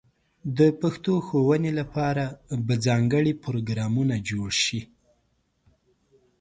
[0.57, 2.23] د پښتو ښوونې لپاره
[2.65, 4.81] به ځانګړې پروګرامونه جوړ شي.